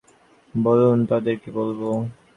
বলুন 0.55 0.97
তাদের 1.05 1.35
কী 1.41 1.49
বলবো? 1.51 1.89